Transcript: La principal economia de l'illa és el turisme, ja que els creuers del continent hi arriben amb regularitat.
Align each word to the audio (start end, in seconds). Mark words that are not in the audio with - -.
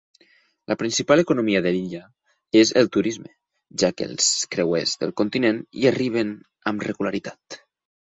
La 0.71 0.77
principal 0.83 1.21
economia 1.23 1.61
de 1.65 1.73
l'illa 1.75 1.99
és 2.63 2.73
el 2.83 2.91
turisme, 2.97 3.31
ja 3.85 3.93
que 3.99 4.09
els 4.11 4.33
creuers 4.57 4.97
del 5.05 5.17
continent 5.25 5.65
hi 5.83 5.91
arriben 5.95 6.37
amb 6.73 6.91
regularitat. 6.93 7.65